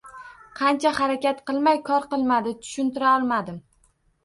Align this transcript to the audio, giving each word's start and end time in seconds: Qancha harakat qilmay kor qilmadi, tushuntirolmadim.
Qancha 0.59 0.93
harakat 0.99 1.43
qilmay 1.51 1.83
kor 1.91 2.09
qilmadi, 2.15 2.57
tushuntirolmadim. 2.65 3.63